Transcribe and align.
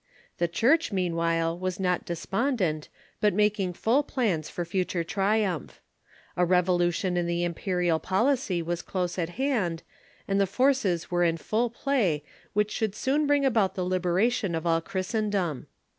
The 0.39 0.47
Church, 0.47 0.91
meanwhile, 0.91 1.55
was 1.59 1.79
not 1.79 2.05
despondent, 2.05 2.89
but 3.19 3.35
making 3.35 3.73
full 3.73 4.01
plans 4.01 4.49
for 4.49 4.65
future 4.65 5.03
triumph. 5.03 5.79
A 6.35 6.43
revolution 6.43 7.17
in 7.17 7.27
the 7.27 7.43
imperial 7.43 7.99
pol 7.99 8.25
icy 8.29 8.63
was 8.63 8.81
close 8.81 9.19
at 9.19 9.29
hand, 9.37 9.83
and 10.27 10.41
the 10.41 10.47
forces 10.47 11.11
were 11.11 11.23
in 11.23 11.37
full 11.37 11.69
play 11.69 12.23
which 12.53 12.71
should 12.71 12.95
soon 12.95 13.27
bring 13.27 13.45
about 13.45 13.75
the 13.75 13.85
liberation 13.85 14.55
of 14.55 14.65
all 14.65 14.81
Christendom. 14.81 15.67